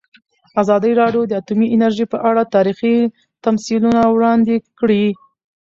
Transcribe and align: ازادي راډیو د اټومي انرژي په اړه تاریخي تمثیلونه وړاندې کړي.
ازادي 0.61 0.91
راډیو 1.01 1.21
د 1.27 1.31
اټومي 1.41 1.67
انرژي 1.75 2.05
په 2.13 2.17
اړه 2.29 2.43
تاریخي 2.55 2.95
تمثیلونه 3.45 4.01
وړاندې 4.15 4.55
کړي. 4.79 5.05